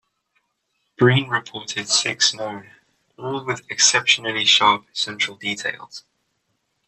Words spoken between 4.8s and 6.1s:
central details.